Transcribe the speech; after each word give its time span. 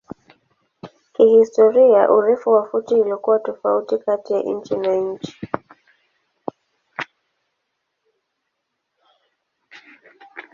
Kihistoria 1.13 2.09
urefu 2.11 2.51
wa 2.51 2.65
futi 2.69 2.93
ilikuwa 2.99 3.39
tofauti 3.39 3.97
kati 3.97 4.33
nchi 4.33 4.75
na 4.77 4.95
nchi. 4.95 5.37